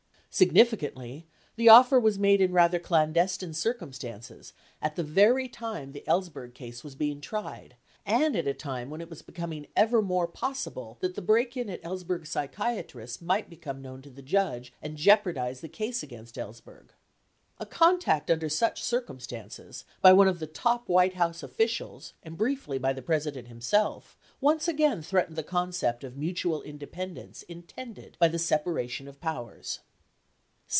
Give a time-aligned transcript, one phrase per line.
[0.33, 1.27] Significantly,
[1.57, 6.85] the offer was made in rather clandestine circumstances, at the very time the Ellsberg case
[6.85, 7.75] was being tried,
[8.05, 11.69] and at a time when it was becoming ever more possible that the break in
[11.69, 16.93] at Ellsberg's psychiatrist might become known to the judge and jeopardize the case against Ellsberg.
[17.57, 22.37] 49 A contact under such circumstances, 'by one of the top White House officials and
[22.37, 28.15] briefly by the President himself, 60 once again threatened the concept of mutual independence intended
[28.17, 29.79] by the separation of powers.